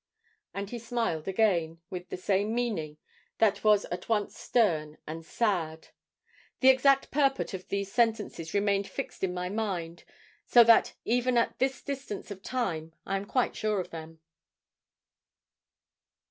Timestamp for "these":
7.67-7.91